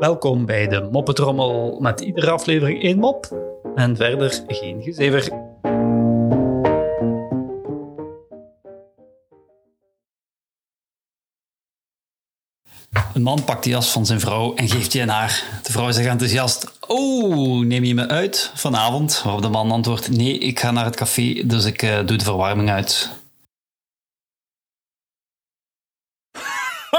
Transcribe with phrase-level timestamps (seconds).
[0.00, 3.36] Welkom bij de Moppetrommel met iedere aflevering één mop
[3.74, 5.28] en verder geen gezever.
[13.14, 15.60] Een man pakt de jas van zijn vrouw en geeft die aan haar.
[15.62, 19.22] De vrouw zegt enthousiast: Oh, neem je me uit vanavond?
[19.22, 22.24] Waarop de man antwoordt: Nee, ik ga naar het café, dus ik eh, doe de
[22.24, 23.19] verwarming uit.